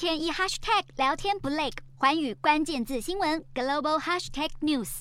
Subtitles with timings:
[0.00, 1.68] 天一 hashtag 聊天不累，
[1.98, 5.00] 寰宇关键字新闻 global hashtag news。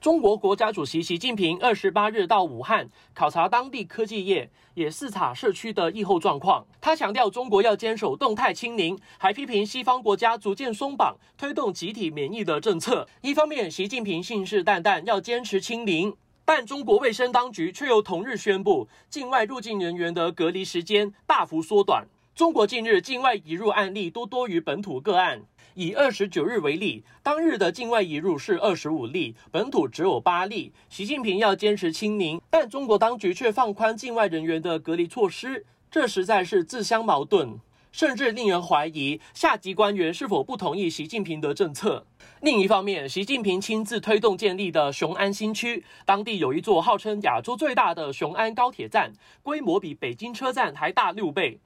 [0.00, 6.66] 中国国家主席习近平二十八日到武汉考察当地科技业，也视察社区的疫后状况。
[6.80, 13.06] 他强调，中国要坚守动态清零，还批评西方国家逐渐松绑推动集体免疫的政策。
[13.22, 22.04] 一方面，习近平信誓旦旦要坚持清零，但中国卫生当局却又同日宣布，境外入境人员的隔离时间大幅缩短。
[22.36, 25.40] 中国近日境外移入案例都多于本土个案。
[25.72, 30.70] 以二十九日为例，当日的境外移入是二十五例，本土只有八例。
[30.90, 37.58] 习近平要坚持清零，但中国当局却放宽境外人员的隔离措施，这实在是自相矛盾，
[37.90, 42.04] 甚至令人怀疑下级官员是否不同意习近平的政策。
[42.42, 51.58] 另一方面，习近平亲自推动建立的雄安新区，当地有一座号称亚洲最大的雄安高铁站，规模比北京车站还大六倍，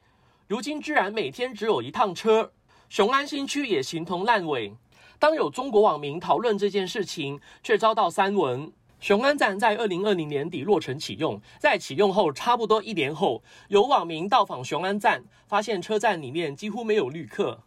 [0.51, 2.51] 如今居然每天只有一趟车。
[2.89, 4.75] 雄安新区也形同烂尾。
[5.17, 8.73] 当有中国网民讨论这件事情，却遭到删文。
[8.99, 17.61] 雄安站在二零二零年底落成启用，在启用后差不多一年后，有网民到访雄安站，发现车站里面几乎没有旅客，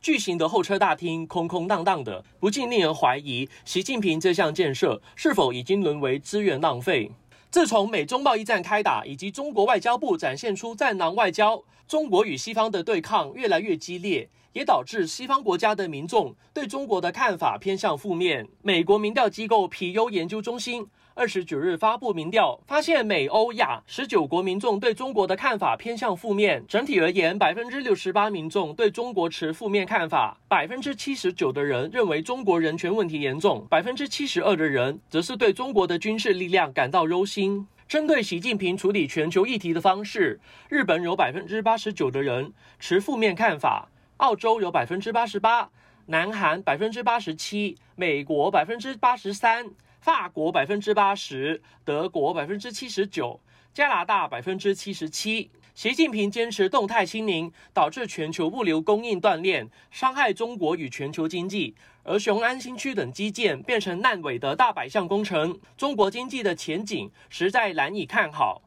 [0.00, 7.10] 巨型的候车大厅空空荡荡的，不禁令人怀疑习近平这项建设是否已经沦为资源浪费。
[7.54, 14.28] 自从美中贸易战开打，以及中国外交部展现出战狼外交，中国与西方的对抗越来越激烈。
[14.54, 18.48] 也导致西方国家的民众对中国的看法偏向负面。
[18.62, 26.64] 美国民调机构皮尤研究中心二十九日发布民调，发现美欧亚十九国民众对中国的看法偏向负面。
[26.66, 37.66] 整体而言，百分之六十八民众对中国持负面看法，百分之七十九的人认为中国人权问题严重，百分之七十二的人则是对中国的军事力量感到忧心。
[37.86, 43.88] 针对习近平处理全球议题的方式，日本有百分之八十九的人持负面看法。
[44.18, 45.68] 澳洲有百分之八十八，
[46.06, 49.68] 南韩百分之八十七，美国百分之八十三，
[50.00, 53.40] 法国百分之八十，德国百分之七十九，
[53.72, 55.50] 加拿大百分之七十七。
[55.74, 61.74] 习近平坚持动态清零，导致全球物流供应断裂，伤害中国与全球经济。
[62.04, 68.62] 而雄安新区等基建变成烂尾的大百项工程，中国经济的前景实在难以看好。